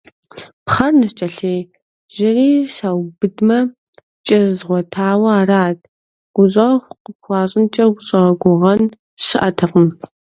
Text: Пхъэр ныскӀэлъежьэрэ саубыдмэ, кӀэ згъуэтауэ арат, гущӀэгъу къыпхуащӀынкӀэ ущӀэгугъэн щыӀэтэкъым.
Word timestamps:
Пхъэр 0.65 0.93
ныскӀэлъежьэрэ 0.99 2.47
саубыдмэ, 2.75 3.59
кӀэ 4.25 4.39
згъуэтауэ 4.55 5.29
арат, 5.39 5.77
гущӀэгъу 6.35 6.97
къыпхуащӀынкӀэ 7.03 7.85
ущӀэгугъэн 7.91 8.81
щыӀэтэкъым. 9.25 9.87